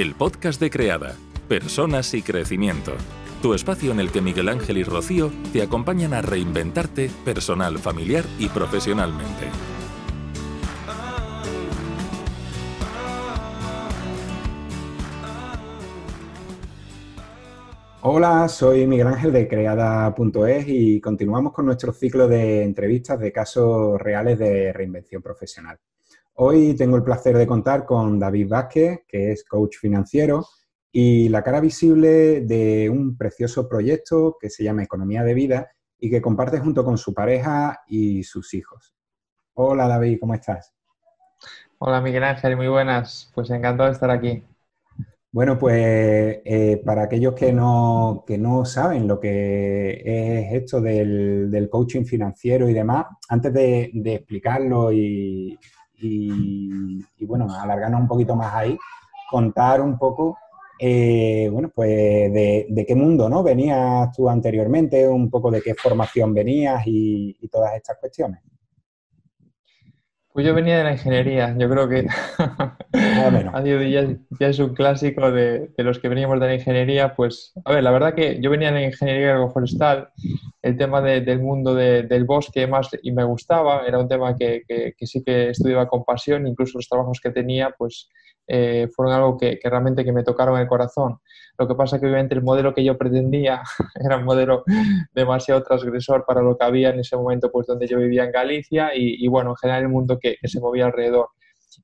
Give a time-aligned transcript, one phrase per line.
[0.00, 1.14] el podcast de Creada,
[1.46, 2.92] Personas y Crecimiento.
[3.42, 8.24] Tu espacio en el que Miguel Ángel y Rocío te acompañan a reinventarte personal, familiar
[8.38, 9.50] y profesionalmente.
[18.00, 24.00] Hola, soy Miguel Ángel de creada.es y continuamos con nuestro ciclo de entrevistas de casos
[24.00, 25.78] reales de reinvención profesional.
[26.42, 30.46] Hoy tengo el placer de contar con David Vázquez, que es coach financiero
[30.90, 36.08] y la cara visible de un precioso proyecto que se llama Economía de Vida y
[36.08, 38.94] que comparte junto con su pareja y sus hijos.
[39.52, 40.72] Hola David, ¿cómo estás?
[41.76, 43.30] Hola Miguel Ángel, muy buenas.
[43.34, 44.42] Pues encantado de estar aquí.
[45.30, 52.04] Bueno, pues eh, para aquellos que no, no, saben lo que es esto del, coaching
[52.06, 55.58] financiero y demás, antes de, explicarlo y,
[57.26, 58.78] bueno, alargarnos un poquito más ahí,
[59.30, 60.38] contar un poco,
[60.78, 61.88] eh, bueno, pues
[62.32, 63.42] de, de, qué mundo ¿no?
[63.42, 68.40] venías tú anteriormente, un poco de qué formación venías y todas estas cuestiones.
[70.32, 72.06] Pues yo venía de la ingeniería, yo creo que
[72.92, 77.82] ya, ya, es un clásico de, los que veníamos de la ingeniería, pues a ver,
[77.82, 80.10] la verdad que yo venía de la ingeniería agroforestal,
[80.62, 85.06] el tema del mundo del bosque más y me gustaba, era un tema que, que,
[85.06, 88.08] sí que estudiaba con pasión, incluso los trabajos que tenía, pues
[88.52, 91.20] eh, fueron algo que, realmente que me tocaron el corazón.
[91.56, 93.62] Lo que pasa que obviamente el modelo que yo pretendía
[93.94, 94.64] era un modelo
[95.14, 98.90] demasiado transgresor para lo que había en ese momento pues donde yo vivía en Galicia
[98.92, 101.28] y, bueno, en general el mundo que, se movía alrededor.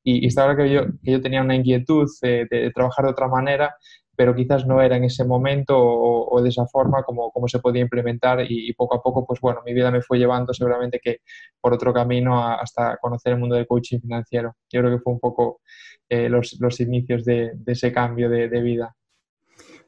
[0.02, 3.76] Y, y estaba que yo, que yo tenía una inquietud de, trabajar de otra manera,
[4.16, 7.82] pero quizás no era en ese momento o, de esa forma como, como se podía
[7.82, 11.18] implementar y, poco a poco, pues bueno, mi vida me fue llevando seguramente que
[11.60, 14.56] por otro camino hasta conocer el mundo del coaching financiero.
[14.70, 15.60] Yo creo que fue un poco
[16.08, 18.94] eh, los, los, inicios de, ese cambio de, vida.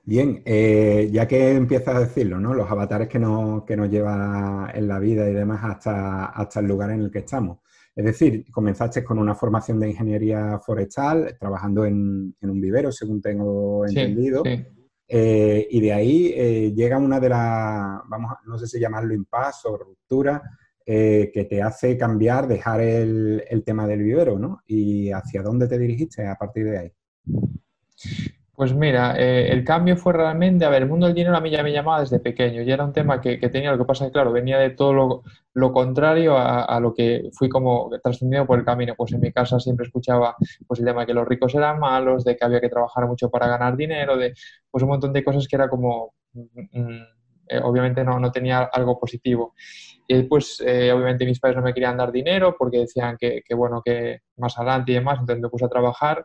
[0.04, 2.54] Bien, eh, ya que empiezas a decirlo, ¿no?
[2.54, 6.66] Los avatares que nos, que nos lleva en la vida y demás hasta, hasta el
[6.66, 7.58] lugar en el que estamos.
[7.98, 13.84] Es decir, comenzaste con una formación de ingeniería forestal, trabajando en, un vivero, según tengo
[13.84, 14.44] entendido.
[15.08, 19.66] Eh, y de ahí eh, llega una de las, vamos, no sé si llamarlo impasse
[19.66, 20.40] o ruptura,
[20.86, 24.60] eh, que te hace cambiar, dejar el, el, tema del vivero, ¿no?
[24.68, 26.92] ¿Y hacia dónde te dirigiste a partir de ahí?
[28.58, 31.48] Pues mira, eh, el cambio fue realmente, a ver, el mundo del dinero a mí
[31.48, 34.08] ya me llamaba desde pequeño y era un tema que, tenía, lo que pasa es
[34.08, 35.22] que, claro, venía de todo
[35.54, 38.94] lo, contrario a, lo que fui como trascendido por el camino.
[38.96, 40.34] Pues en mi casa siempre escuchaba
[40.66, 43.30] pues el tema de que los ricos eran malos, de que había que trabajar mucho
[43.30, 44.34] para ganar dinero, de
[44.68, 47.02] pues un montón de cosas que era como, mm, mm,
[47.48, 49.54] eh, obviamente no, no tenía algo positivo.
[50.06, 53.54] Y después, eh, obviamente, mis padres no me querían dar dinero porque decían que, que,
[53.54, 56.24] bueno, que más adelante y demás, entonces me puse a trabajar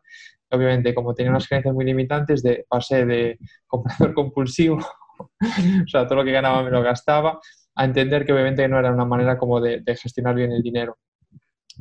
[0.54, 6.20] obviamente como tenía unas creencias muy limitantes, de, pasé de comprador compulsivo, o sea, todo
[6.20, 7.40] lo que ganaba me lo gastaba,
[7.76, 10.98] a entender que obviamente no era una manera como de gestionar bien el dinero.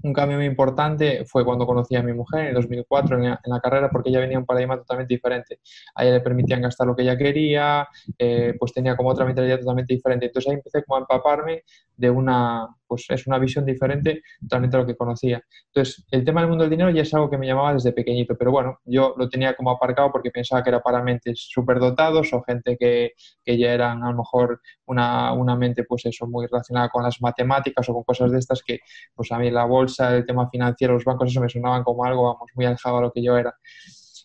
[0.02, 3.90] Un cambio muy importante fue cuando conocí a mi mujer en 2004 en la, carrera
[3.90, 5.60] porque ella venía un paradigma totalmente diferente.
[5.94, 7.86] A ella le permitían gastar lo que ella quería,
[8.18, 10.26] eh, pues tenía como otra mentalidad totalmente diferente.
[10.26, 11.62] Entonces ahí empecé como a empaparme
[11.96, 15.42] de una, pues es una visión diferente totalmente a lo que conocía.
[15.68, 18.36] Entonces el tema del mundo del dinero ya es algo que me llamaba desde pequeñito,
[18.36, 22.42] pero bueno, yo lo tenía como aparcado porque pensaba que era para mentes superdotados o
[22.42, 26.90] gente que, que ya eran a lo mejor una, una mente pues eso muy relacionada
[26.90, 28.80] con las matemáticas o con cosas de estas que
[29.14, 32.24] pues a mí la bolsa, el tema financiero, los bancos, eso me sonaban como algo,
[32.24, 33.54] vamos, muy alejado a lo que yo era.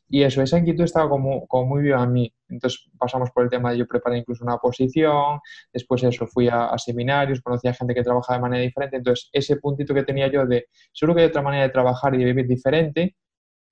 [0.10, 2.34] Y eso, esa inquietud estaba como, como muy viva en mí.
[2.48, 5.40] Entonces pasamos por el tema de yo preparé incluso una posición,
[5.74, 8.98] después eso, fui a, seminarios, conocí a gente que trabajaba de manera diferente.
[8.98, 12.20] Entonces ese puntito que tenía yo de, seguro que hay otra manera de trabajar y
[12.20, 13.16] de vivir diferente,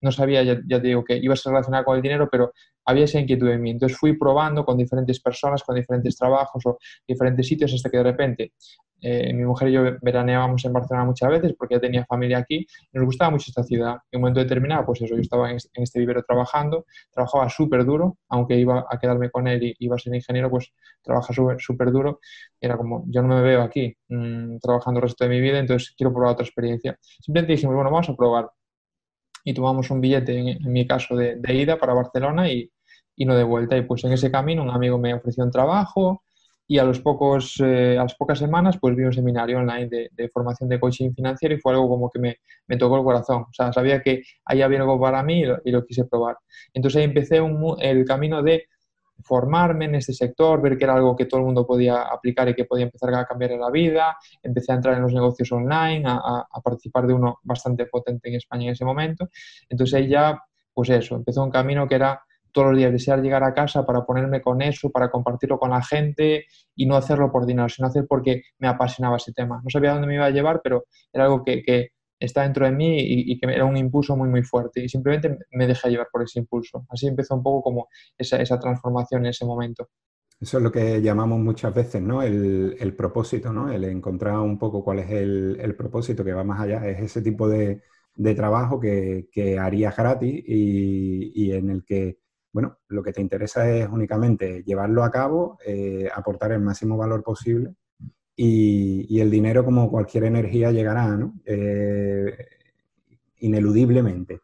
[0.02, 2.52] no sabía, ya, ya, te digo, que iba a ser relacionada con el dinero, pero
[2.86, 3.72] había esa inquietud en mí.
[3.72, 8.04] Entonces fui probando con diferentes personas, con diferentes trabajos o diferentes sitios hasta que de
[8.04, 8.54] repente
[9.02, 12.66] eh, mi mujer y yo veraneábamos en Barcelona muchas veces porque ya tenía familia aquí.
[12.94, 13.98] Nos gustaba mucho esta ciudad.
[14.12, 18.18] En un momento determinado, pues eso, yo estaba en este, vivero trabajando, trabajaba súper duro,
[18.30, 22.20] aunque iba a quedarme con él y iba a ser ingeniero, pues trabaja súper duro.
[22.60, 25.94] Era como, yo no me veo aquí mm, trabajando el resto de mi vida, entonces
[25.96, 26.98] quiero probar otra experiencia.
[27.02, 28.50] Simplemente dijimos, bueno, vamos a probar.
[29.44, 32.72] Y tomamos un billete, en, mi caso, de, ida para Barcelona y,
[33.16, 33.78] y no de vuelta.
[33.78, 36.24] Y pues en ese camino un amigo me ofreció un trabajo,
[36.68, 40.30] y a, los pocos, eh, a las pocas semanas pues vi un seminario online de,
[40.30, 43.44] formación de coaching financiero y fue algo como que me, me, tocó el corazón.
[43.44, 46.38] O sea, sabía que ahí había algo para mí y lo, quise probar.
[46.74, 47.40] Entonces ahí empecé
[47.80, 48.66] el camino de
[49.24, 52.56] formarme en este sector, ver que era algo que todo el mundo podía aplicar y
[52.56, 54.18] que podía empezar a cambiar la vida.
[54.42, 58.36] Empecé a entrar en los negocios online, a, a participar de uno bastante potente en
[58.36, 59.30] España en ese momento.
[59.70, 60.42] Entonces ahí ya
[60.76, 62.22] pues eso, empezó un camino que era
[62.56, 65.84] todos los días desear llegar a casa para ponerme con eso, para compartirlo con la
[65.84, 69.60] gente y no hacerlo por dinero, sino hacer porque me apasionaba ese tema.
[69.62, 72.72] No sabía dónde me iba a llevar, pero era algo que, que está dentro de
[72.72, 74.82] mí y, que era un impulso muy, muy fuerte.
[74.82, 76.86] Y simplemente me dejé llevar por ese impulso.
[76.90, 79.90] Así empezó un poco como esa, esa transformación en ese momento.
[80.40, 82.24] Eso es lo que llamamos muchas veces, ¿no?
[82.24, 83.70] El, el propósito, ¿no?
[83.70, 86.88] El encontrar un poco cuál es el, el, propósito que va más allá.
[86.88, 87.82] Es ese tipo de,
[88.16, 92.20] de trabajo que, que, harías gratis y, y, en el que,
[92.56, 97.22] bueno, lo que te interesa es únicamente llevarlo a cabo, eh, aportar el máximo valor
[97.22, 97.76] posible
[98.34, 101.34] y, el dinero, como cualquier energía, llegará, ¿no?
[101.44, 102.34] Eh,
[103.40, 104.40] ineludiblemente.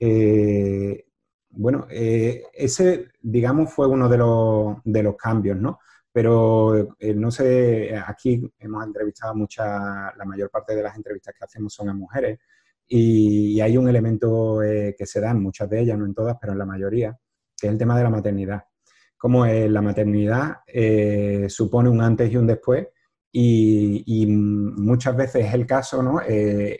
[0.00, 1.04] Eh,
[1.50, 5.78] bueno, ese, digamos, fue uno de los, de los cambios, ¿no?
[6.10, 9.68] Pero no sé, aquí hemos entrevistado muchas,
[10.16, 12.40] la mayor parte de las entrevistas que hacemos son a mujeres
[12.88, 14.58] y, hay un elemento
[14.98, 17.16] que se da en muchas de ellas, no en todas, pero en la mayoría,
[17.58, 18.64] que es el tema de la maternidad.
[19.16, 20.58] Como la maternidad
[21.48, 22.86] supone un antes y un después
[23.38, 26.20] y, muchas veces es el caso, ¿no?
[26.26, 26.78] Eh,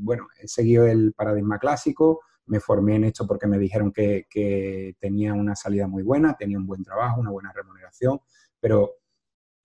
[0.00, 5.34] bueno, he seguido el paradigma clásico, me formé en esto porque me dijeron que, tenía
[5.34, 8.20] una salida muy buena, tenía un buen trabajo, una buena remuneración,
[8.58, 8.94] pero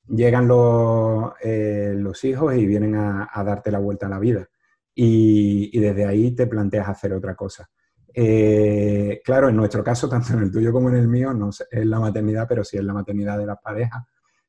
[0.08, 4.48] llegan los, eh, los hijos y vienen a, darte la vuelta a la vida.
[4.94, 7.72] Y, desde ahí te planteas hacer otra cosa.
[8.14, 11.86] Eh, claro, en nuestro caso, tanto en el tuyo como en el mío, no es
[11.86, 14.04] la maternidad, pero sí es la maternidad de las parejas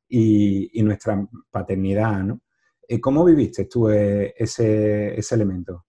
[0.09, 2.41] y, nuestra paternidad, ¿no?
[2.87, 5.87] Eh, ¿Cómo viviste tú eh, ese, ese elemento?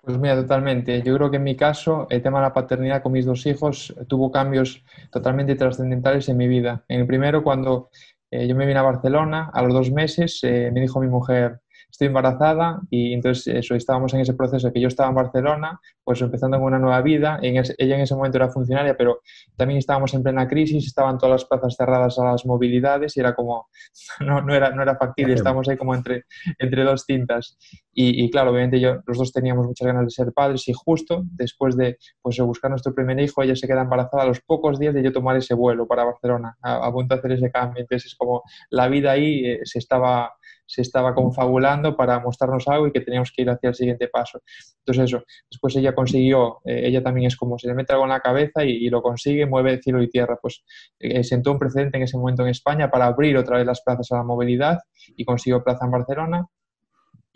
[0.00, 1.02] Pues mira, totalmente.
[1.02, 3.94] Yo creo que en mi caso el tema de la paternidad con mis dos hijos
[4.08, 6.86] tuvo cambios totalmente trascendentales en mi vida.
[6.88, 7.90] En el primero, cuando
[8.30, 11.60] yo me vine a Barcelona, a los dos meses me dijo mi mujer,
[11.98, 16.22] estoy embarazada y entonces eso, estábamos en ese proceso que yo estaba en Barcelona, pues
[16.22, 19.20] empezando con una nueva vida, en ella en ese momento era funcionaria, pero
[19.56, 23.34] también estábamos en plena crisis, estaban todas las plazas cerradas a las movilidades y era
[23.34, 23.66] como,
[24.20, 26.22] no, no, era, no era factible, estábamos ahí como entre,
[26.60, 27.58] entre dos cintas.
[27.92, 31.24] Y, y, claro, obviamente yo, los dos teníamos muchas ganas de ser padres y justo
[31.32, 34.94] después de pues, buscar nuestro primer hijo, ella se queda embarazada a los pocos días
[34.94, 37.80] de yo tomar ese vuelo para Barcelona, a, punto de hacer ese cambio.
[37.80, 40.32] Entonces es como la vida ahí eh, se estaba
[40.68, 44.40] se estaba confabulando para mostrarnos algo y que teníamos que ir hacia el siguiente paso.
[44.80, 48.10] Entonces eso, después ella consiguió, eh, ella también es como se le mete algo en
[48.10, 50.62] la cabeza y, lo consigue, mueve cielo y tierra, pues
[50.98, 54.12] eh, sentó un precedente en ese momento en España para abrir otra vez las plazas
[54.12, 54.78] a la movilidad
[55.16, 56.46] y consiguió plaza en Barcelona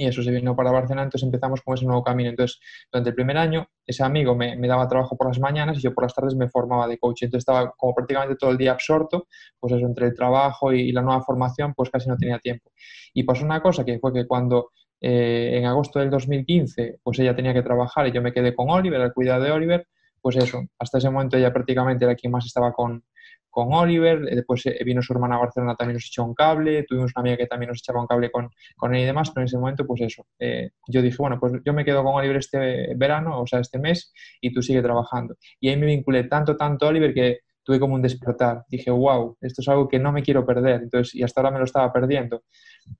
[0.03, 2.31] y eso se vino para Barcelona, entonces empezamos con ese nuevo camino.
[2.31, 2.61] Entonces,
[2.91, 6.05] durante el primer año, ese amigo me, daba trabajo por las mañanas y yo por
[6.05, 7.23] las tardes me formaba de coach.
[7.23, 9.27] Entonces estaba como prácticamente todo el día absorto,
[9.59, 12.71] pues eso, entre el trabajo y, la nueva formación, pues casi no tenía tiempo.
[13.15, 14.71] Y pasó una cosa que fue que cuando
[15.01, 18.71] eh, en agosto del 2015, pues ella tenía que trabajar y yo me quedé con
[18.71, 19.87] Oliver, el cuidado de Oliver,
[20.21, 23.05] pues eso, hasta ese momento ella prácticamente era quien más estaba con,
[23.53, 26.85] con Oliver, eh, después eh, vino su hermana a Barcelona, también nos echó un cable,
[26.85, 29.43] tuvimos una amiga que también nos echaba un cable con, con él y demás, pero
[29.43, 32.39] en ese momento, pues eso, eh, yo dije, bueno, pues yo me quedo con Oliver
[32.39, 35.37] este verano, o sea, este mes, y tú sigue trabajando.
[35.61, 38.65] Y ahí me vinculé tanto, tanto a Oliver que tuve como un despertar.
[38.69, 40.83] Dije, wow, esto es algo que no me quiero perder.
[40.83, 42.43] Entonces, y hasta ahora me lo estaba perdiendo.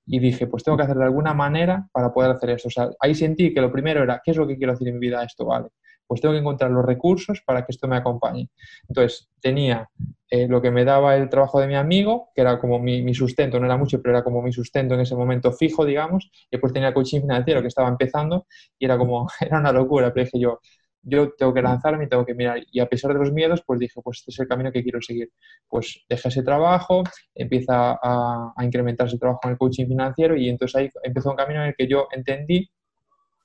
[0.05, 2.69] Y dije, pues tengo que hacer de alguna manera para poder hacer eso.
[2.69, 4.99] O sea, ahí sentí que lo primero era, ¿qué es lo que quiero hacer en
[4.99, 5.23] mi vida?
[5.23, 5.67] Esto vale
[6.07, 8.49] pues tengo que encontrar los recursos para que esto me acompañe.
[8.87, 9.89] Entonces, tenía
[10.29, 13.59] eh, lo que me daba el trabajo de mi amigo, que era como mi, sustento,
[13.59, 16.73] no era mucho, pero era como mi sustento en ese momento fijo, digamos, y después
[16.73, 18.47] tenía el coaching financiero que estaba empezando
[18.79, 20.59] y era como, era una locura, pero dije yo,
[21.03, 22.63] yo tengo que lanzarme y tengo que mirar.
[22.71, 25.01] Y a pesar de los miedos, pues dije, pues este es el camino que quiero
[25.01, 25.29] seguir.
[25.67, 27.03] Pues dejé ese trabajo,
[27.35, 31.35] empieza a, a incrementarse el trabajo en el coaching financiero y entonces ahí empezó un
[31.35, 32.69] camino en el que yo entendí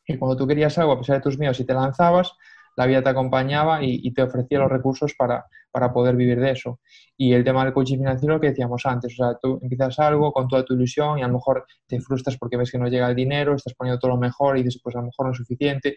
[0.08, 2.32] y cuando tú querías algo, a pesar de tus miedos, y te lanzabas,
[2.76, 6.80] la vida te acompañaba y, te ofrecía los recursos para, para, poder vivir de eso.
[7.16, 10.48] Y el tema del coaching financiero que decíamos antes, o sea, tú empiezas algo con
[10.48, 13.16] toda tu ilusión y a lo mejor te frustras porque ves que no llega el
[13.16, 15.96] dinero, estás poniendo todo lo mejor y dices, pues a lo mejor no es suficiente,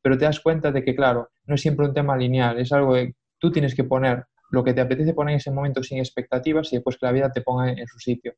[0.00, 2.94] pero te das cuenta de que, claro, no es siempre un tema lineal, es algo
[2.94, 6.72] que tú tienes que poner lo que te apetece poner en ese momento sin expectativas
[6.72, 8.34] y después que la vida te ponga en su sitio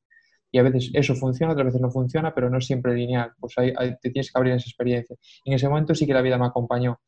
[0.52, 3.54] y a veces eso funciona, otras veces no funciona, pero no es siempre lineal, pues
[3.56, 5.16] ahí, te tienes que abrir esa experiencia.
[5.46, 7.00] En ese momento sí que la vida me acompañó.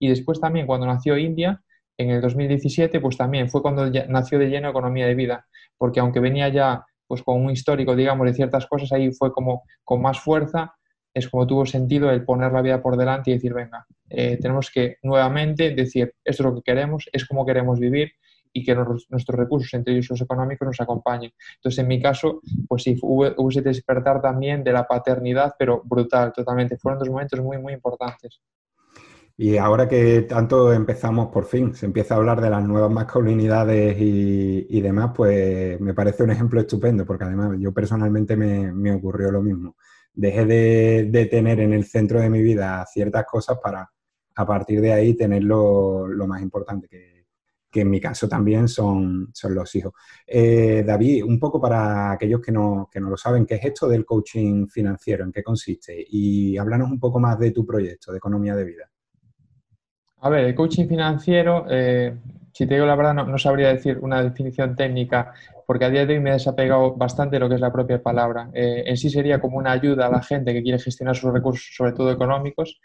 [0.00, 1.62] Y después también cuando nació India,
[1.96, 6.18] en el 2017, pues también fue cuando nació de lleno Economía de Vida, porque aunque
[6.20, 10.20] venía ya pues con un histórico, digamos, de ciertas cosas, ahí fue como con más
[10.20, 10.74] fuerza,
[11.14, 14.70] es como tuvo sentido el poner la vida por delante y decir, venga, eh, tenemos
[14.70, 18.12] que nuevamente decir, esto es lo que queremos, es como queremos vivir,
[18.52, 21.32] y que nuestros recursos, entre ellos los económicos, nos acompañen.
[21.56, 26.32] Entonces, en mi caso, pues sí, hubo, ese despertar también de la paternidad, pero brutal,
[26.32, 26.76] totalmente.
[26.78, 28.40] Fueron dos momentos muy, muy importantes.
[29.40, 33.96] Y ahora que tanto empezamos por fin, se empieza a hablar de las nuevas masculinidades
[33.96, 39.40] y, demás, pues me parece un ejemplo estupendo, porque además yo personalmente me, ocurrió lo
[39.40, 39.76] mismo.
[40.12, 43.88] Dejé de, tener en el centro de mi vida ciertas cosas para
[44.34, 47.17] a partir de ahí tener lo, más importante, que,
[47.74, 49.92] en mi caso también son, son los hijos.
[50.26, 53.88] Eh, David, un poco para aquellos que no, que no lo saben, ¿qué es esto
[53.88, 55.24] del coaching financiero?
[55.24, 56.04] ¿En qué consiste?
[56.10, 58.90] Y háblanos un poco más de tu proyecto de economía de vida.
[60.20, 62.16] A ver, el coaching financiero, eh,
[62.52, 65.32] si te digo la verdad, no, sabría decir una definición técnica,
[65.64, 68.02] porque a día de hoy me he desapegado bastante de lo que es la propia
[68.02, 68.50] palabra.
[68.52, 71.72] Eh, en sí sería como una ayuda a la gente que quiere gestionar sus recursos,
[71.72, 72.80] sobre todo económicos,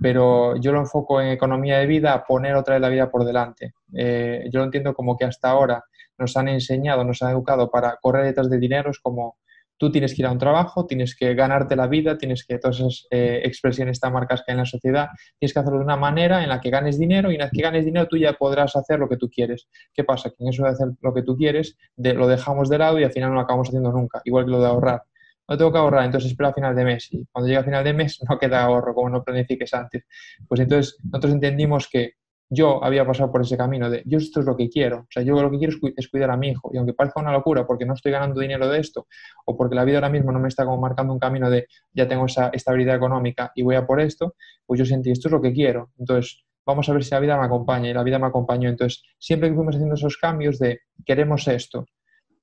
[0.00, 3.74] pero yo lo enfoco en economía de vida, poner otra vez la vida por delante.
[3.94, 5.84] Eh, yo lo entiendo como que hasta ahora
[6.18, 9.36] nos han enseñado, nos han educado para correr detrás de dinero, es como
[9.76, 12.80] tú tienes que ir a un trabajo, tienes que ganarte la vida, tienes que, todas
[12.80, 15.96] esas eh, expresiones tan marcas que hay en la sociedad, tienes que hacerlo de una
[15.96, 18.76] manera en la que ganes dinero y una vez que ganes dinero tú ya podrás
[18.76, 19.68] hacer lo que tú quieres.
[19.94, 20.28] ¿Qué pasa?
[20.28, 23.12] Que en eso de hacer lo que tú quieres lo dejamos de lado y al
[23.12, 25.02] final no lo acabamos haciendo nunca, igual que lo de ahorrar.
[25.50, 27.08] No tengo que ahorrar, entonces espero a final de mes.
[27.10, 30.04] Y cuando llega a final de mes no queda ahorro, como no planifiques antes.
[30.48, 32.14] Pues entonces nosotros entendimos que
[32.48, 35.22] yo había pasado por ese camino de yo esto es lo que quiero, o sea,
[35.22, 36.70] yo lo que quiero es, cuidar a mi hijo.
[36.72, 39.06] Y aunque parezca una locura porque no estoy ganando dinero de esto
[39.44, 42.06] o porque la vida ahora mismo no me está como marcando un camino de ya
[42.06, 44.34] tengo esa estabilidad económica y voy a por esto,
[44.66, 47.36] pues yo sentí esto es lo que quiero, entonces vamos a ver si la vida
[47.36, 50.80] me acompaña y la vida me acompañó, entonces siempre que fuimos haciendo esos cambios de
[51.04, 51.86] queremos esto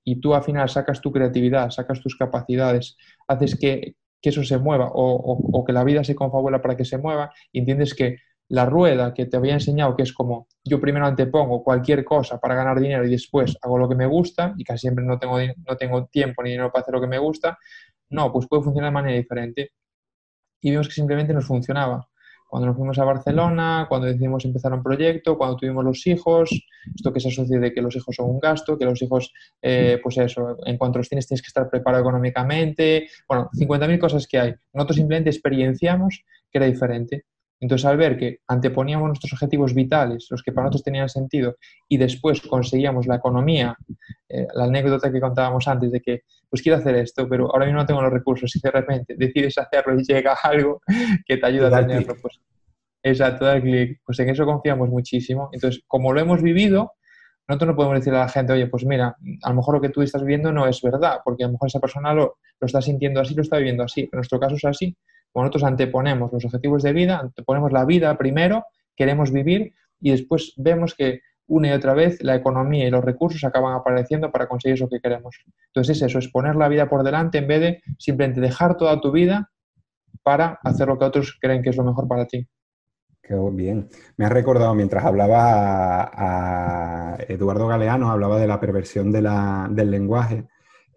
[0.08, 2.96] y tú al final sacas tu creatividad, sacas tus capacidades,
[3.28, 6.98] haces que, eso se mueva o, o que la vida se confabula para que se
[6.98, 8.18] mueva y entiendes que
[8.50, 12.54] la rueda que te había enseñado, que es como yo primero antepongo cualquier cosa para
[12.54, 15.78] ganar dinero y después hago lo que me gusta y casi siempre no tengo, no
[15.78, 17.58] tengo tiempo ni dinero para hacer lo que me gusta,
[18.10, 19.72] no, pues puede funcionar de manera diferente.
[20.60, 22.06] Y vimos que simplemente nos funcionaba.
[22.48, 26.50] Cuando nos fuimos a Barcelona, cuando decidimos empezar un proyecto, cuando tuvimos los hijos,
[26.96, 30.00] esto que se asocia de que los hijos son un gasto, que los hijos, eh,
[30.01, 34.39] pues eso, en cuanto los tienes tienes que estar preparado económicamente, bueno, 50.000 cosas que
[34.39, 34.56] hay.
[34.74, 37.25] Nosotros simplemente experienciamos que era diferente.
[37.60, 41.56] Entonces, al ver que anteponíamos nuestros objetivos vitales, los que para nosotros tenían sentido,
[41.88, 43.76] y después conseguíamos la economía,
[44.30, 47.82] eh, la anécdota que contábamos antes de que, pues quiero hacer esto, pero ahora mismo
[47.82, 50.82] no tengo los recursos, y de repente decides hacerlo y llega algo
[51.26, 52.40] que te ayuda a tenerlo, pues
[53.04, 55.50] exacto, da clic, pues en eso confiamos muchísimo.
[55.52, 56.94] Entonces, como lo hemos vivido,
[57.48, 59.90] nosotros no podemos decirle a la gente, oye, pues mira, a lo mejor lo que
[59.90, 62.82] tú estás viviendo no es verdad, porque a lo mejor esa persona lo, lo está
[62.82, 64.96] sintiendo así, lo está viviendo así, en nuestro caso es así,
[65.44, 68.65] nosotros anteponemos los objetivos de vida, anteponemos la vida primero,
[68.96, 73.44] queremos vivir y después vemos que una y otra vez la economía y los recursos
[73.44, 75.38] acaban apareciendo para conseguir eso que queremos.
[75.67, 79.00] Entonces es eso, es poner la vida por delante en vez de simplemente dejar toda
[79.00, 79.51] tu vida
[80.24, 82.48] para hacer lo que otros creen que es lo mejor para ti.
[83.22, 83.89] Qué bien.
[84.15, 90.48] Me has recordado mientras hablaba a, Eduardo Galeano, hablaba de la perversión del lenguaje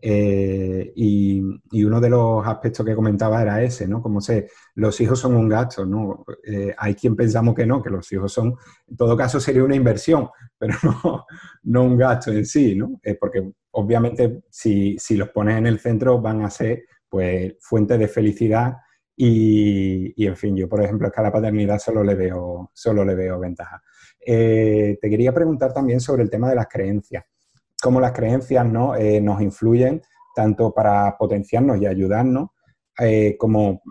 [0.03, 1.41] eh, y,
[1.85, 4.03] uno de los aspectos que comentaba era ese, ¿no?
[4.03, 6.25] Como sé, los hijos son un gasto, ¿no?
[6.45, 8.55] Eh, hay quien pensamos que no, que los hijos son,
[8.87, 10.29] en todo caso sería una inversión,
[10.59, 11.27] pero no,
[11.65, 13.01] no un gasto en sí, ¿no?
[13.03, 17.99] Eh, porque obviamente si, si, los pones en el centro van a ser, pues, fuente
[17.99, 18.77] de felicidad
[19.17, 22.71] y, y, en fin, yo, por ejemplo, es que a la paternidad solo le veo,
[22.73, 23.83] solo le veo ventaja.
[24.25, 27.25] te quería preguntar también sobre el tema de las creencias
[27.81, 28.95] cómo las creencias ¿no?
[28.95, 30.03] Eh, nos influyen
[30.35, 32.51] tanto para potenciarnos y ayudarnos
[32.99, 33.83] eh, como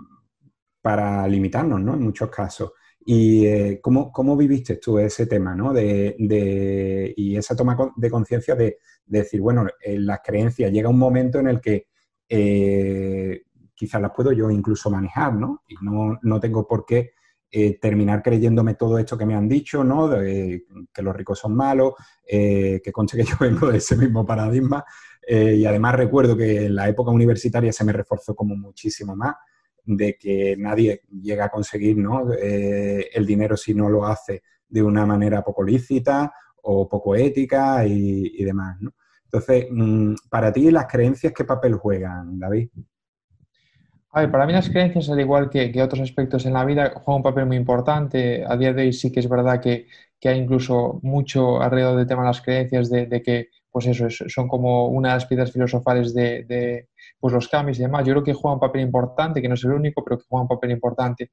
[0.82, 1.94] para limitarnos ¿no?
[1.94, 2.72] en muchos casos.
[3.06, 5.74] ¿Y eh, ¿cómo, ¿cómo, viviste tú ese tema ¿no?
[5.74, 11.00] de, de, y esa toma de conciencia de, de, decir, bueno, las creencias llega un
[11.00, 11.88] momento en el que
[13.74, 15.64] quizás las puedo yo incluso manejar, ¿no?
[15.68, 17.14] Y no, no tengo por qué
[17.52, 20.10] eh, terminar creyéndome todo esto que me han dicho, ¿no?
[20.12, 21.94] Que los ricos son malos,
[22.28, 24.86] eh, que conche que yo vengo de ese mismo paradigma.
[25.28, 29.36] Eh, y además recuerdo que en la época universitaria se me reforzó como muchísimo más
[29.84, 32.28] de que nadie llega a conseguir ¿no?
[32.32, 38.44] el dinero si no lo hace de una manera poco lícita o poco ética y,
[38.44, 38.78] demás.
[38.80, 38.94] ¿no?
[39.24, 42.70] Entonces, mm, para ti, ¿las creencias qué papel juegan, David?
[44.12, 47.18] A ver, para mí las creencias, al igual que, otros aspectos en la vida, juegan
[47.20, 48.44] un papel muy importante.
[48.48, 49.88] A día de hoy sí que es verdad que,
[50.24, 54.88] hay incluso mucho alrededor del tema de las creencias, de, que pues eso, son como
[54.88, 56.88] una de las piedras filosofales de,
[57.20, 58.04] pues los cambios y demás.
[58.06, 60.42] Yo creo que juega un papel importante, que no es el único, pero que juega
[60.42, 61.30] un papel importante.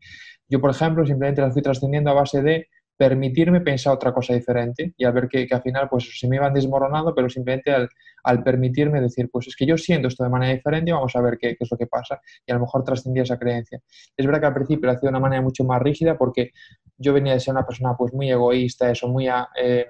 [0.46, 4.94] Yo, por ejemplo, simplemente las fui trascendiendo a base de permitirme pensar otra cosa diferente
[4.96, 7.88] y al ver que, al final pues se me iban desmoronando, pero simplemente al,
[8.24, 11.20] al, permitirme decir, pues es que yo siento esto de manera diferente y vamos a
[11.20, 13.80] ver qué, qué es lo que pasa y a lo mejor trascendía esa creencia.
[14.16, 16.52] Es verdad que al principio lo hacía de una manera mucho más rígida porque
[16.96, 19.28] yo venía de ser una persona pues muy egoísta, eso, muy...
[19.60, 19.86] Eh,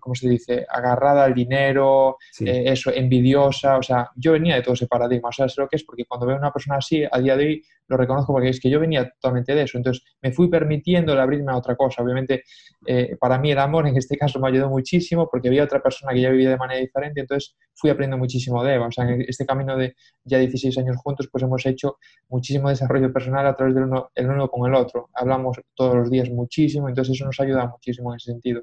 [0.00, 4.74] ¿cómo se dice?, agarrada al dinero, eh, eso, envidiosa, o sea, yo venía de todo
[4.74, 7.04] ese paradigma, o sea, sé lo que es, porque cuando veo a una persona así,
[7.10, 10.04] a día de hoy lo reconozco porque es que yo venía totalmente de eso, entonces
[10.22, 12.42] me fui permitiendo el abrirme a otra cosa, obviamente
[12.86, 16.12] eh, para mí el amor en este caso me ayudó muchísimo porque había otra persona
[16.12, 19.22] que ya vivía de manera diferente, entonces fui aprendiendo muchísimo de Eva, o sea, en
[19.22, 23.74] este camino de ya 16 años juntos, pues hemos hecho muchísimo desarrollo personal a través
[23.74, 27.38] del uno, el uno con el otro, hablamos todos los días muchísimo, entonces eso nos
[27.40, 28.62] ayuda muchísimo en ese sentido,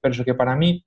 [0.00, 0.84] pero eso que para mí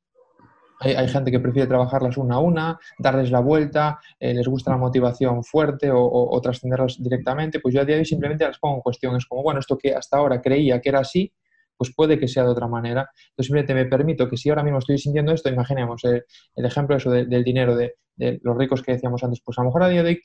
[0.80, 4.78] hay, gente que prefiere trabajarlas una a una, darles la vuelta, eh, les gusta la
[4.78, 7.60] motivación fuerte o, trascenderlas directamente.
[7.60, 9.16] Pues yo a día de hoy simplemente las pongo en cuestión.
[9.16, 11.32] Es como, bueno, esto que hasta ahora creía que era así,
[11.78, 13.10] pues puede que sea de otra manera.
[13.30, 16.24] Entonces simplemente me permito que si ahora mismo estoy sintiendo esto, imaginemos el,
[16.56, 19.90] ejemplo eso del dinero, de, los ricos que decíamos antes, pues a lo mejor a
[19.90, 20.22] día de hoy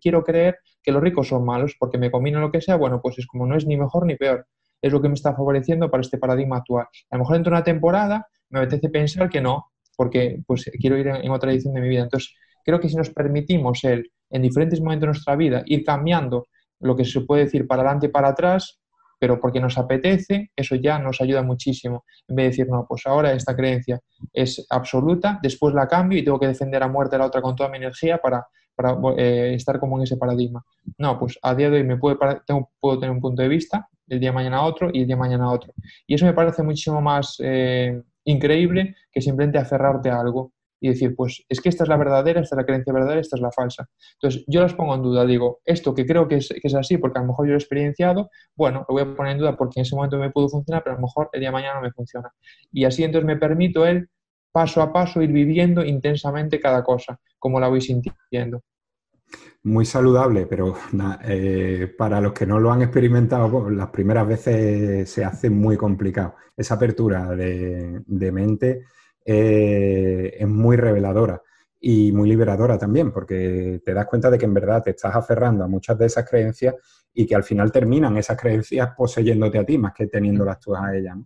[0.00, 3.18] quiero creer que los ricos son malos porque me combino lo que sea, bueno, pues
[3.18, 4.46] es como no es ni mejor ni peor.
[4.80, 6.86] Es lo que me está favoreciendo para este paradigma actual.
[7.10, 10.98] A lo mejor dentro de una temporada me apetece pensar que no, porque pues quiero
[10.98, 12.02] ir en, otra edición de mi vida.
[12.02, 12.34] Entonces,
[12.64, 16.46] creo que si nos permitimos el, en diferentes momentos de nuestra vida ir cambiando
[16.80, 18.80] lo que se puede decir para adelante y para atrás,
[19.18, 22.04] pero porque nos apetece, eso ya nos ayuda muchísimo.
[22.28, 24.00] En vez de decir, no, pues ahora esta creencia
[24.32, 27.70] es absoluta, después la cambio y tengo que defender a muerte la otra con toda
[27.70, 30.62] mi energía para, para eh, estar como en ese paradigma.
[30.98, 33.88] No, pues a día de hoy me puede tengo, puedo tener un punto de vista,
[34.08, 35.72] el día de mañana otro y el día de mañana otro.
[36.06, 41.14] Y eso me parece muchísimo más eh, increíble que simplemente aferrarte a algo y decir,
[41.16, 43.50] pues es que esta es la verdadera, esta es la creencia verdadera, esta es la
[43.50, 43.88] falsa.
[44.14, 47.18] Entonces, yo las pongo en duda, digo, esto que creo que es, es así, porque
[47.18, 49.80] a lo mejor yo lo he experienciado, bueno, lo voy a poner en duda porque
[49.80, 51.82] en ese momento me pudo funcionar, pero a lo mejor el día de mañana no
[51.82, 52.30] me funciona.
[52.70, 54.10] Y así entonces me permito el
[54.52, 58.62] paso a paso ir viviendo intensamente cada cosa, como la voy sintiendo
[59.64, 60.74] muy saludable, pero
[61.26, 66.34] eh, para los que no lo han experimentado, las primeras veces se hace muy complicado.
[66.54, 68.84] Esa apertura de, mente
[69.24, 71.40] eh, es muy reveladora
[71.80, 75.64] y muy liberadora también, porque te das cuenta de que en verdad te estás aferrando
[75.64, 76.74] a muchas de esas creencias
[77.14, 80.94] y que al final terminan esas creencias poseyéndote a ti más que teniéndolas tú a
[80.94, 81.16] ellas.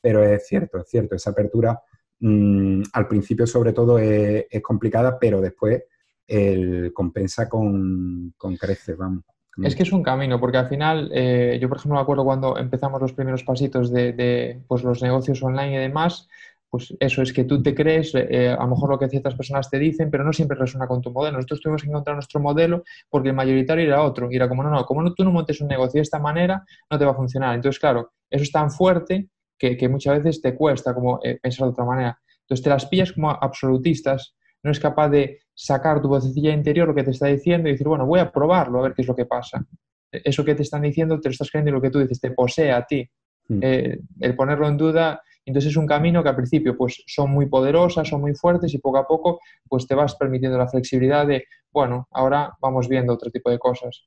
[0.00, 1.80] Pero es cierto, es cierto, esa apertura
[2.20, 5.82] mm, al principio sobre todo es complicada, pero después
[6.28, 9.24] el compensa con, con creces, vamos.
[9.64, 12.56] Es que es un camino, porque al final, eh, yo por ejemplo me acuerdo cuando
[12.58, 16.28] empezamos los primeros pasitos de, pues, los negocios online y demás,
[16.70, 19.70] pues eso es que tú te crees, eh, a lo mejor lo que ciertas personas
[19.70, 21.38] te dicen, pero no siempre resuena con tu modelo.
[21.38, 24.30] Nosotros tuvimos que encontrar nuestro modelo porque el mayoritario era otro.
[24.30, 26.98] Y era como, no, no, como tú no montes un negocio de esta manera, no
[26.98, 27.54] te va a funcionar.
[27.54, 31.72] Entonces, claro, eso es tan fuerte que, muchas veces te cuesta como eh, pensar de
[31.72, 32.20] otra manera.
[32.42, 34.36] Entonces te las pillas como absolutistas
[34.68, 37.88] no es capaz de sacar tu vocecilla interior lo que te está diciendo y decir,
[37.88, 39.64] bueno, voy a probarlo a ver qué es lo que pasa.
[40.12, 42.30] Eso que te están diciendo te lo estás creyendo y lo que tú dices te
[42.32, 43.08] posee a ti.
[43.48, 43.58] Mm.
[43.62, 47.46] Eh, el ponerlo en duda, entonces es un camino que al principio pues son muy
[47.46, 51.44] poderosas, son muy fuertes y poco a poco pues te vas permitiendo la flexibilidad de,
[51.72, 54.04] bueno, ahora vamos viendo otro tipo de cosas.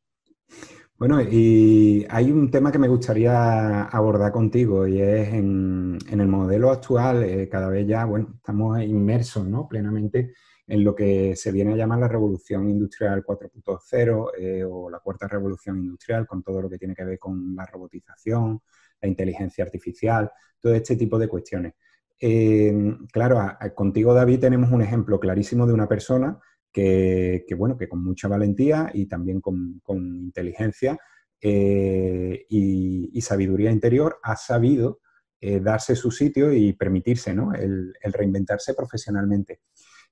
[0.95, 6.69] Bueno, y hay un tema que me gustaría abordar contigo y es en, el modelo
[6.69, 9.67] actual, eh, cada vez ya, bueno, estamos inmersos ¿no?
[9.67, 10.33] plenamente
[10.71, 15.27] en lo que se viene a llamar la revolución industrial 4.0 eh, o la cuarta
[15.27, 18.61] revolución industrial, con todo lo que tiene que ver con la robotización,
[19.01, 20.31] la inteligencia artificial,
[20.61, 21.73] todo este tipo de cuestiones.
[22.17, 22.73] Eh,
[23.11, 23.37] claro,
[23.75, 26.39] contigo David tenemos un ejemplo clarísimo de una persona
[26.71, 30.97] que, bueno, que con mucha valentía y también con, inteligencia
[31.41, 35.01] eh, y, sabiduría interior ha sabido
[35.41, 39.59] darse su sitio y permitirse el, reinventarse profesionalmente.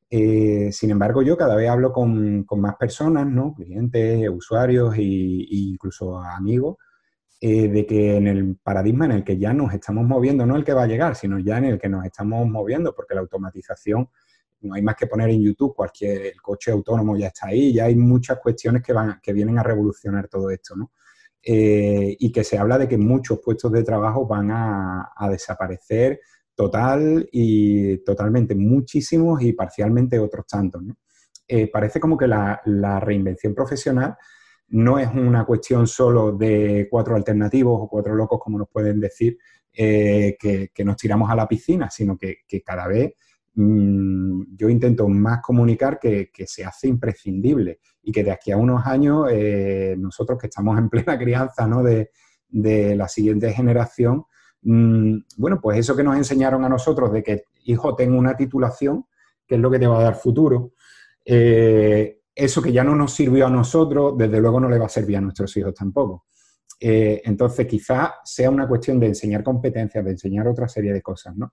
[0.09, 3.53] Eh, sin embargo, yo cada vez hablo con, más personas, ¿no?
[3.53, 5.01] clientes, usuarios e
[5.49, 6.77] incluso amigos,
[7.41, 10.73] de que en el paradigma en el que ya nos estamos moviendo, no el que
[10.73, 14.09] va a llegar, sino ya en el que nos estamos moviendo, porque la automatización
[14.61, 17.95] no hay más que poner en YouTube cualquier, coche autónomo ya está ahí, ya hay
[17.95, 20.91] muchas cuestiones que, van, que vienen a revolucionar todo esto, ¿no?
[21.41, 26.19] Eh, y que se habla de que muchos puestos de trabajo van a, desaparecer
[26.59, 30.83] total y totalmente, muchísimos y parcialmente otros tantos.
[31.47, 32.61] Eh, parece como que la,
[32.99, 34.17] reinvención profesional
[34.67, 39.37] no es una cuestión solo de cuatro alternativos o cuatro locos, como nos pueden decir,
[39.71, 43.13] eh, que, nos tiramos a la piscina, sino que, cada vez
[43.61, 48.85] Mm, yo intento más comunicar que, se hace imprescindible y que de aquí a unos
[48.85, 51.83] años eh, nosotros que estamos en plena crianza ¿no?
[51.83, 52.09] de,
[52.51, 54.23] la siguiente generación,
[54.61, 59.05] bueno, pues eso que nos enseñaron a nosotros de que, hijo, tengo una titulación,
[59.47, 60.73] que es lo que te va a dar futuro,
[61.25, 64.89] eh, eso que ya no nos sirvió a nosotros, desde luego no le va a
[64.89, 66.25] servir a nuestros hijos tampoco.
[66.79, 71.35] Eh, entonces, quizá sea una cuestión de enseñar competencias, de enseñar otra serie de cosas,
[71.35, 71.51] ¿no?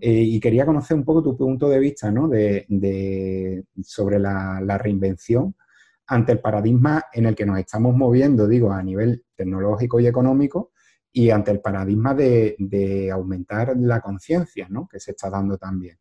[0.00, 2.28] Eh, y quería conocer un poco tu punto de vista, ¿no?
[2.28, 5.56] De, sobre la, reinvención
[6.06, 10.70] ante el paradigma en el que nos estamos moviendo, digo, a nivel tecnológico y económico,
[11.12, 14.86] y ante el paradigma de, de aumentar la conciencia, ¿no?
[14.86, 15.98] Que se está dando también.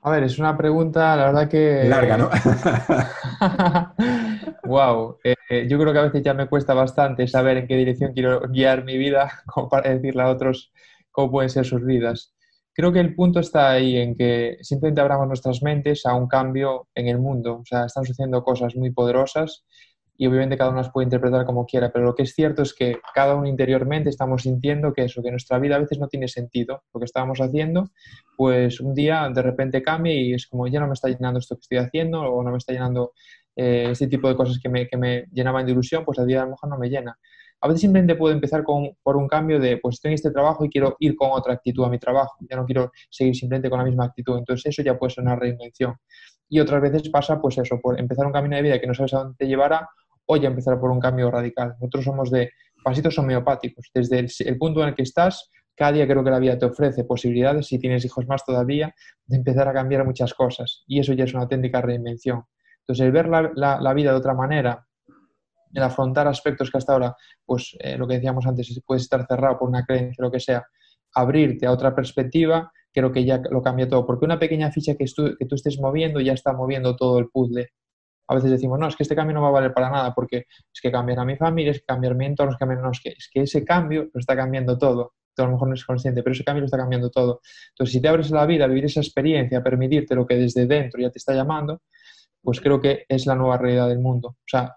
[0.00, 1.84] A ver, es una pregunta, la verdad que...
[1.84, 2.30] Larga, ¿no?
[4.64, 5.18] wow.
[5.24, 8.42] Eh, yo creo que a veces ya me cuesta bastante saber en qué dirección quiero
[8.48, 10.72] guiar mi vida, como para decirle a otros
[11.10, 12.32] cómo pueden ser sus vidas.
[12.72, 16.86] Creo que el punto está ahí en que simplemente abramos nuestras mentes a un cambio
[16.94, 17.56] en el mundo.
[17.56, 19.64] O sea, están sucediendo cosas muy poderosas
[20.20, 22.74] y obviamente cada uno las puede interpretar como quiera, pero lo que es cierto es
[22.74, 26.26] que cada uno interiormente estamos sintiendo que eso, que nuestra vida a veces no tiene
[26.26, 27.84] sentido, lo que estábamos haciendo,
[28.36, 31.54] pues un día de repente cambia y es como ya no me está llenando esto
[31.54, 33.12] que estoy haciendo o no me está llenando
[33.54, 36.42] eh, este tipo de cosas que me, que me llenaban de ilusión, pues a día
[36.42, 37.16] a lo mejor no me llena.
[37.60, 40.64] A veces simplemente puedo empezar con, por un cambio de, pues estoy en este trabajo
[40.64, 43.78] y quiero ir con otra actitud a mi trabajo, ya no quiero seguir simplemente con
[43.78, 45.94] la misma actitud, entonces eso ya puede ser una reinvención.
[46.48, 49.14] Y otras veces pasa, pues eso, por empezar un camino de vida que no sabes
[49.14, 49.88] a dónde te llevará
[50.36, 51.74] ya empezar por un cambio radical.
[51.80, 52.50] Nosotros somos de
[52.82, 53.90] pasitos homeopáticos.
[53.92, 57.04] Desde el, punto en el que estás, cada día creo que la vida te ofrece
[57.04, 58.94] posibilidades, si tienes hijos más todavía,
[59.26, 60.84] de empezar a cambiar muchas cosas.
[60.86, 62.44] Y eso ya es una auténtica reinvención.
[62.80, 64.86] Entonces, el ver la, vida de otra manera,
[65.74, 69.58] el afrontar aspectos que hasta ahora, pues eh, lo que decíamos antes, puedes estar cerrado
[69.58, 70.66] por una creencia, lo que sea,
[71.14, 74.06] abrirte a otra perspectiva, creo que ya lo cambia todo.
[74.06, 77.70] Porque una pequeña ficha que, que tú estés moviendo ya está moviendo todo el puzzle
[78.28, 80.46] a veces decimos, no, es que este cambio no va a valer para nada porque
[80.72, 82.90] es que cambiar a mi familia, es que cambiar mi entorno, es que cambiar, no,
[82.90, 85.14] es que, es que ese cambio lo está cambiando todo.
[85.34, 87.40] Tú a lo mejor no es consciente, pero ese cambio lo está cambiando todo.
[87.70, 90.66] Entonces, si te abres la vida, a vivir esa experiencia, a permitirte lo que desde
[90.66, 91.80] dentro ya te está llamando,
[92.42, 94.28] pues creo que es la nueva realidad del mundo.
[94.28, 94.74] O sea,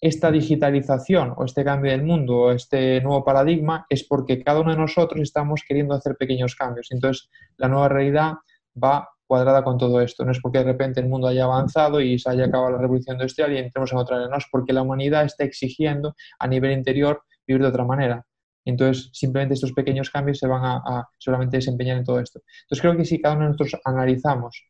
[0.00, 4.70] esta digitalización o este cambio del mundo o este nuevo paradigma es porque cada uno
[4.70, 6.88] de nosotros estamos queriendo hacer pequeños cambios.
[6.90, 8.34] Entonces, la nueva realidad
[8.82, 10.24] va cuadrada con todo esto.
[10.24, 13.16] No es porque de repente el mundo haya avanzado y se haya acabado la revolución
[13.16, 14.28] industrial y entremos en otra era.
[14.28, 18.24] No es porque la humanidad está exigiendo a nivel interior vivir de otra manera.
[18.64, 22.40] Entonces, simplemente estos pequeños cambios se van a, solamente desempeñar en todo esto.
[22.62, 24.60] Entonces, creo que si cada uno de nosotros analizamos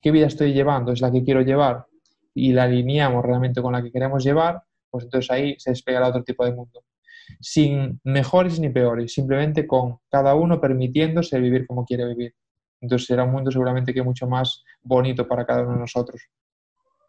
[0.00, 1.86] qué vida estoy llevando, es la que quiero llevar,
[2.34, 6.22] y la alineamos realmente con la que queremos llevar, pues entonces ahí se despegará otro
[6.22, 6.84] tipo de mundo.
[7.40, 12.34] Sin mejores ni peores, simplemente con cada uno permitiéndose vivir como quiere vivir.
[12.80, 16.22] Entonces será un mundo seguramente que mucho más bonito para cada uno de nosotros.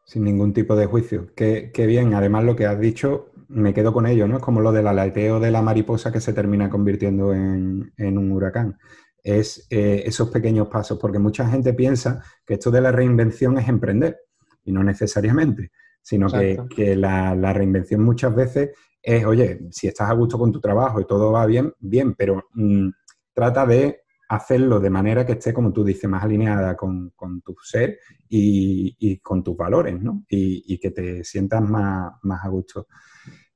[0.06, 1.28] Sin ningún tipo de juicio.
[1.36, 2.14] Qué, bien.
[2.14, 4.38] Además, lo que has dicho, me quedo con ello, ¿no?
[4.38, 8.78] Es como lo del aleteo de la mariposa que se termina convirtiendo en, un huracán.
[9.22, 13.68] Es eh, esos pequeños pasos, porque mucha gente piensa que esto de la reinvención es
[13.68, 14.18] emprender,
[14.64, 18.70] y no necesariamente, sino que, la, reinvención muchas veces
[19.02, 22.46] es, oye, si estás a gusto con tu trabajo y todo va bien, bien, pero
[22.54, 22.90] mm,
[23.34, 27.14] trata de hacerlo de manera que esté, como tú dices, más alineada con,
[27.44, 30.26] tu ser y, con tus valores, ¿no?
[30.30, 32.88] Y, que te sientas más, a gusto.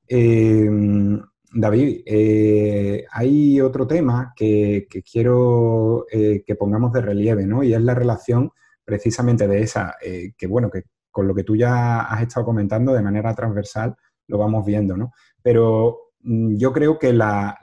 [0.06, 1.20] Em,
[1.54, 7.62] David, eh, hay otro tema que, quiero eh, que pongamos de relieve, ¿no?
[7.62, 8.50] Y es la relación
[8.84, 12.94] precisamente de esa, eh, que bueno, que con lo que tú ya has estado comentando
[12.94, 13.94] de manera transversal
[14.28, 15.12] lo vamos viendo, ¿no?
[15.42, 17.58] Pero yo creo que la,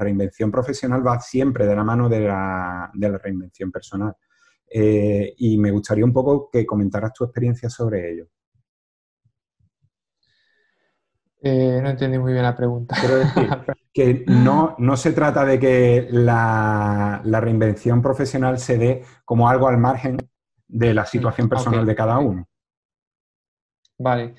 [0.00, 2.90] reinvención profesional va siempre de la mano de la,
[3.22, 4.14] reinvención personal.
[4.74, 8.28] Eh, y me gustaría un poco que comentaras tu experiencia sobre ello.
[11.44, 12.96] Eh, no entendí muy bien la pregunta.
[12.98, 13.48] Quiero decir
[13.92, 20.16] que no, se trata de que la, reinvención profesional se dé como algo al margen
[20.68, 22.48] de la situación personal de cada uno.
[23.98, 24.34] Vale.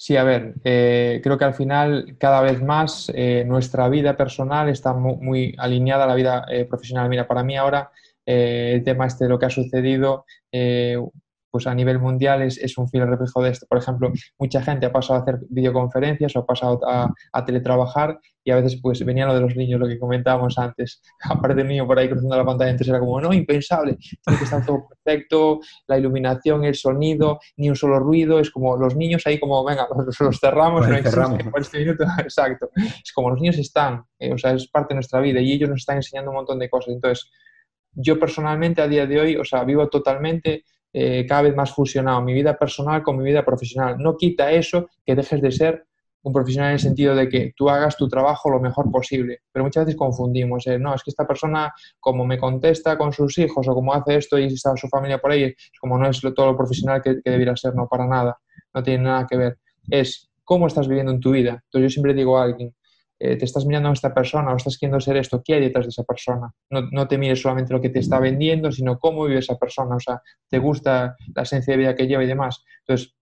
[0.00, 4.68] Sí, a ver, eh, creo que al final cada vez más eh, nuestra vida personal
[4.68, 7.08] está muy, alineada a la vida eh, profesional.
[7.08, 7.90] Mira, para mí ahora
[8.24, 10.24] el tema este de lo que ha sucedido
[11.58, 13.66] pues a nivel mundial es, es, un fiel reflejo de esto.
[13.68, 18.20] Por ejemplo, mucha gente ha pasado a hacer videoconferencias o ha pasado a, a, teletrabajar
[18.44, 21.02] y a veces pues venía lo de los niños, lo que comentábamos antes.
[21.28, 24.44] Aparte el niño por ahí cruzando la pantalla, entonces era como, no, impensable, tiene que
[24.44, 29.26] estar todo perfecto, la iluminación, el sonido, ni un solo ruido, es como los niños
[29.26, 29.88] ahí como, venga,
[30.20, 31.40] los, cerramos, no cerramos.
[31.56, 31.82] Este
[32.20, 32.70] exacto.
[32.76, 35.68] Es como los niños están, eh, o sea, es parte de nuestra vida y ellos
[35.70, 36.94] nos están enseñando un montón de cosas.
[36.94, 37.28] Entonces,
[37.92, 42.22] yo personalmente a día de hoy, o sea, vivo totalmente eh, cada vez más fusionado
[42.22, 43.96] mi vida personal con mi vida profesional.
[43.98, 45.84] No quita eso que dejes de ser
[46.22, 49.64] un profesional en el sentido de que tú hagas tu trabajo lo mejor posible, pero
[49.64, 53.68] muchas veces confundimos, eh, no, es que esta persona como me contesta con sus hijos
[53.68, 56.56] o como hace esto y está su familia por ahí, como no es todo lo
[56.56, 58.38] profesional que, que debiera ser, no, para nada,
[58.74, 61.62] no tiene nada que ver, es cómo estás viviendo en tu vida.
[61.64, 62.74] Entonces yo siempre digo a alguien,
[63.20, 65.86] eh, te estás mirando a esta persona o estás queriendo ser esto, ¿qué hay detrás
[65.86, 66.52] de esa persona?
[66.70, 69.96] No, no, te mires solamente lo que te está vendiendo, sino cómo vive esa persona,
[69.96, 72.64] o sea, te gusta la esencia de vida que lleva y demás.
[72.80, 73.14] Entonces,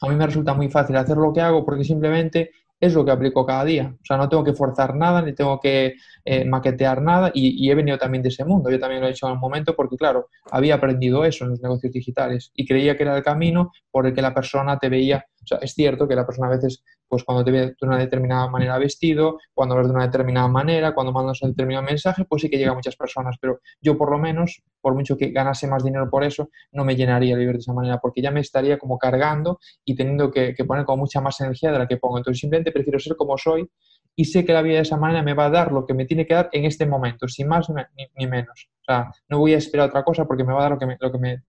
[0.00, 3.10] a mí me resulta muy fácil hacer lo que hago porque simplemente es lo que
[3.10, 3.94] aplico cada día.
[3.94, 7.74] O sea, no tengo que forzar nada, ni tengo que eh, maquetear nada y, he
[7.74, 8.70] venido también de ese mundo.
[8.70, 11.62] Yo también lo he hecho en un momento porque, claro, había aprendido eso en los
[11.62, 15.24] negocios digitales y creía que era el camino por el que la persona te veía.
[15.44, 17.98] O sea, es cierto que la persona a veces pues cuando te ve de una
[17.98, 22.42] determinada manera vestido, cuando ves de una determinada manera, cuando mandas un determinado mensaje, pues
[22.42, 25.66] sí que llega a muchas personas, pero yo por lo menos, por mucho que ganase
[25.68, 28.78] más dinero por eso, no me llenaría vivir de esa manera, porque ya me estaría
[28.78, 32.18] como cargando y teniendo que, poner con mucha más energía de la que pongo.
[32.18, 33.70] Entonces simplemente prefiero ser como soy
[34.16, 36.06] y sé que la vida de esa manera me va a dar lo que me
[36.06, 37.68] tiene que dar en este momento, sin más
[38.16, 38.68] ni, menos.
[38.80, 40.86] O sea, no voy a esperar otra cosa porque me va a dar lo que
[40.86, 41.42] me, lo que me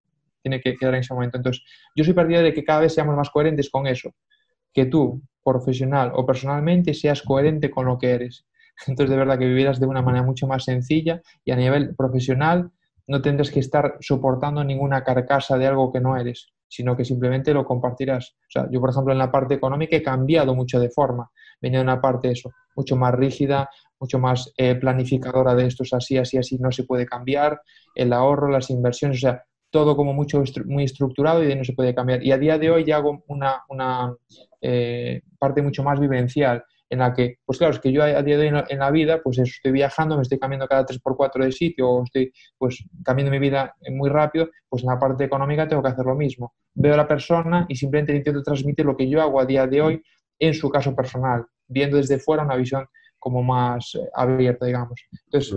[0.45, 1.37] tiene que, que dar en ese momento.
[1.37, 1.63] Entonces,
[1.95, 4.11] yo soy partidario de que cada vez seamos más coherentes con eso
[4.71, 8.45] que tú, profesional o personalmente, seas coherente con lo que eres.
[8.87, 12.69] Entonces, de verdad que vivieras de una manera mucho más sencilla y a nivel profesional
[13.07, 17.53] no tendrás que estar soportando ninguna carcasa de algo que no eres, sino que simplemente
[17.53, 18.35] lo compartirás.
[18.41, 21.29] O sea, yo, por ejemplo, en la parte económica he cambiado mucho de forma.
[21.61, 25.93] Venía de una parte, eso, mucho más rígida, mucho más eh, planificadora de esto es
[25.93, 27.61] así, así, así, no se puede cambiar,
[27.93, 29.43] el ahorro, las inversiones, o sea,
[29.75, 32.23] todo como mucho muy estructurado y de no se puede cambiar.
[32.23, 34.15] Y a día de hoy ya hago una, una
[34.61, 38.37] eh, parte mucho más vivencial en la que, pues claro, es que yo a día
[38.37, 41.89] de hoy en la, vida, pues estoy viajando, me estoy cambiando cada 3x4 de sitio
[41.89, 45.89] o estoy pues cambiando mi vida muy rápido, pues en la parte económica tengo que
[45.89, 46.53] hacer lo mismo.
[46.73, 49.81] Veo a la persona y simplemente intento transmitir lo que yo hago a día de
[49.81, 50.01] hoy
[50.39, 52.85] en su caso personal, viendo desde fuera una visión
[53.19, 55.01] como más eh, abierta, digamos.
[55.25, 55.53] Entonces,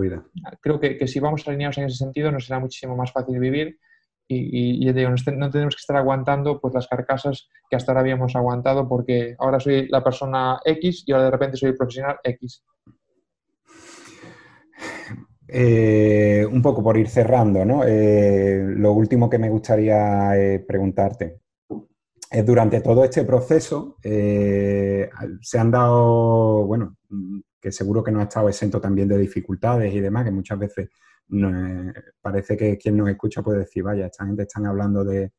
[0.59, 3.79] creo que, que si vamos alineados en ese sentido, nos será muchísimo más fácil vivir
[4.31, 8.35] y, y, digo, no, tenemos que estar aguantando pues las carcasas que hasta ahora habíamos
[8.35, 12.63] aguantado porque ahora soy la persona X y ahora de repente soy el profesional X.
[15.47, 17.83] Eh, un poco por ir cerrando, ¿no?
[17.83, 21.39] Eh, lo último que me gustaría eh, preguntarte
[22.29, 26.97] es durante todo este proceso se han dado, bueno,
[27.59, 30.89] que seguro que no ha estado exento también de dificultades y demás, que muchas veces
[32.21, 35.31] parece que quien nos escucha puede decir, vaya, esta gente están hablando de,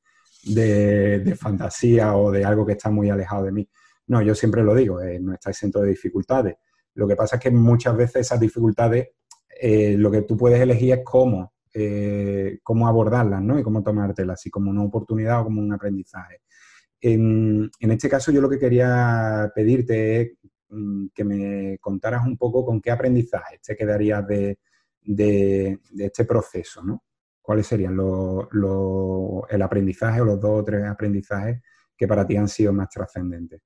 [1.36, 3.68] fantasía o de algo que está muy alejado de mí.
[4.06, 6.56] No, yo siempre lo digo, eh, no está exento de dificultades.
[6.94, 9.08] Lo que pasa es que muchas veces esas dificultades,
[9.60, 13.58] eh, lo que tú puedes elegir es cómo, eh, cómo abordarlas, ¿no?
[13.58, 16.40] Y cómo tomártelas, si como una oportunidad o como un aprendizaje.
[17.00, 20.32] En, en este caso, yo lo que quería pedirte es
[20.70, 24.58] mm, que me contaras un poco con qué aprendizaje te quedarías de,
[25.02, 27.02] de, este proceso, ¿no?
[27.40, 31.60] ¿Cuáles serían el aprendizaje o los dos o tres aprendizajes
[31.96, 33.62] que para ti han sido más trascendentes?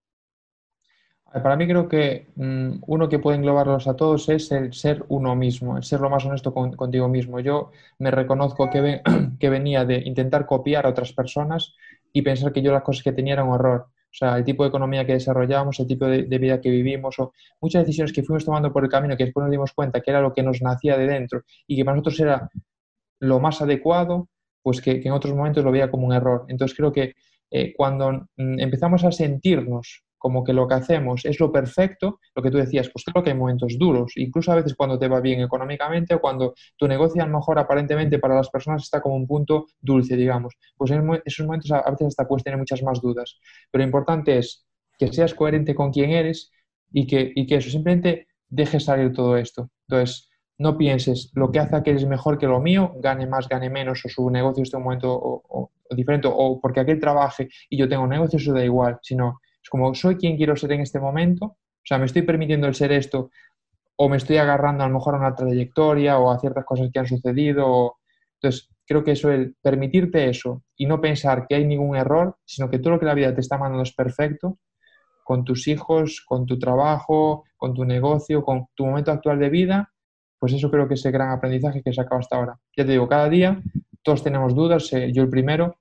[1.42, 5.34] Para mí creo que mm, uno que puede englobarlos a todos es el ser uno
[5.34, 7.40] mismo, el ser lo más honesto contigo mismo.
[7.40, 9.02] Yo me reconozco que,
[9.40, 11.74] que venía de intentar copiar a otras personas
[12.12, 13.88] y pensar que yo las cosas que tenía eran un horror.
[14.14, 17.32] O sea, el tipo de economía que desarrollamos, el tipo de, vida que vivimos, o
[17.60, 20.20] muchas decisiones que fuimos tomando por el camino que después nos dimos cuenta que era
[20.20, 22.48] lo que nos nacía de dentro y que para nosotros era
[23.18, 24.28] lo más adecuado,
[24.62, 26.46] pues que, en otros momentos lo veía como un error.
[26.48, 27.14] Entonces creo que
[27.50, 32.42] eh, cuando mm, empezamos a sentirnos como que lo que hacemos es lo perfecto, lo
[32.42, 35.20] que tú decías, pues claro que hay momentos duros, incluso a veces cuando te va
[35.20, 39.16] bien económicamente o cuando tu negocio a lo mejor aparentemente para las personas está como
[39.16, 43.02] un punto dulce, digamos, pues en esos momentos a veces hasta puedes tener muchas más
[43.02, 43.38] dudas.
[43.70, 44.66] Pero lo importante es
[44.98, 46.50] que seas coherente con quién eres
[46.90, 49.68] y que, y que eso, simplemente dejes salir todo esto.
[49.86, 53.46] Entonces, no pienses lo que hace a que eres mejor que lo mío, gane más,
[53.46, 55.42] gane menos, o su negocio esté un momento
[55.90, 59.70] diferente, o porque aquel trabaje y yo tengo un negocio, eso da igual, sino es
[59.70, 62.92] como soy quien quiero ser en este momento, o sea, me estoy permitiendo el ser
[62.92, 63.30] esto
[63.96, 66.98] o me estoy agarrando a lo mejor a una trayectoria o a ciertas cosas que
[66.98, 67.96] han sucedido.
[68.34, 72.68] Entonces, creo que eso, el permitirte eso y no pensar que hay ningún error, sino
[72.68, 74.58] que todo lo que la vida te está mandando es perfecto,
[75.24, 79.90] con tus hijos, con tu trabajo, con tu negocio, con tu momento actual de vida,
[80.38, 82.58] pues eso creo que es el gran aprendizaje que he sacado hasta ahora.
[82.76, 83.62] Ya te digo, cada día
[84.02, 85.78] todos tenemos dudas, eh, yo el primero,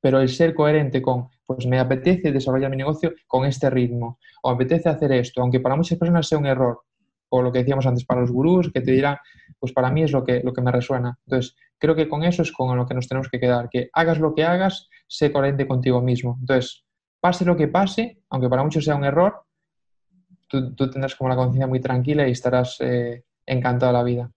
[0.00, 4.50] pero el ser coherente con, pues me apetece desarrollar mi negocio con este ritmo, o
[4.50, 6.80] me apetece hacer esto, aunque para muchas personas sea un error,
[7.28, 9.16] o lo que decíamos antes para los gurús, que te dirán,
[9.58, 11.18] pues para mí es lo que, lo que me resuena.
[11.26, 14.18] Entonces, creo que con eso es con lo que nos tenemos que quedar, que hagas
[14.18, 16.36] lo que hagas, sé coherente contigo mismo.
[16.40, 16.84] Entonces,
[17.20, 19.42] pase lo que pase, aunque para muchos sea un error,
[20.48, 24.30] tú, tendrás como la conciencia muy tranquila y estarás eh, encantado de la vida.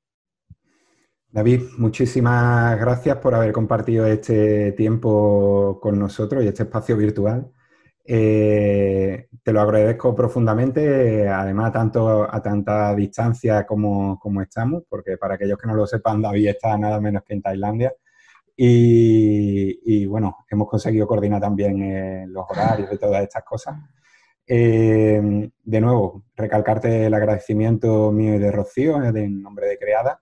[1.32, 7.52] David, muchísimas gracias por haber compartido este tiempo con nosotros y este espacio virtual.
[8.04, 15.60] Eh, te lo agradezco profundamente, además tanto a tanta distancia como, estamos, porque para aquellos
[15.60, 17.94] que no lo sepan, David está nada menos que en Tailandia.
[18.58, 23.78] Y, bueno, hemos conseguido coordinar también eh, los horarios y todas estas cosas.
[24.48, 30.20] Eh, de nuevo, recalcarte el agradecimiento mío y de Rocío, en nombre de Creada.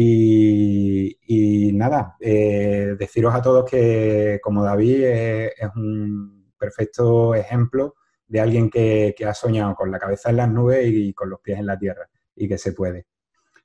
[0.00, 7.96] Y, nada, deciros a todos que como David es un perfecto ejemplo
[8.28, 11.58] de alguien que, ha soñado con la cabeza en las nubes y con los pies
[11.58, 13.06] en la tierra y que se puede.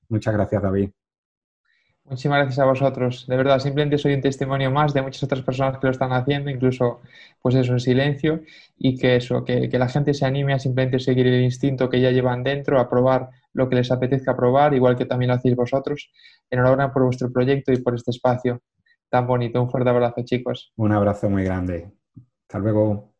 [0.10, 0.90] Muchas gracias, David.
[2.06, 3.28] Muchísimas gracias a vosotros.
[3.28, 6.50] De verdad, simplemente soy un testimonio más de muchas otras personas que lo están haciendo,
[6.50, 7.02] incluso
[7.42, 8.42] pues eso, en silencio,
[8.78, 12.02] y que eso, que, que la gente se anime a simplemente seguir el instinto que
[12.02, 15.56] ya llevan dentro, a probar lo que les apetezca probar, igual que también lo hacéis
[15.56, 16.12] vosotros.
[16.50, 18.62] Enhorabuena por vuestro proyecto y por este espacio
[19.10, 19.62] tan bonito.
[19.62, 20.74] Un fuerte abrazo, chicos.
[20.76, 21.92] Un abrazo muy grande.
[22.48, 23.14] Hasta luego.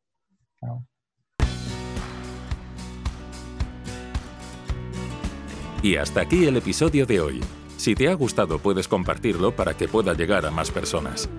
[5.84, 7.42] Y hasta aquí el episodio de hoy.
[7.78, 11.30] Si te ha gustado puedes compartirlo para que pueda llegar a más personas.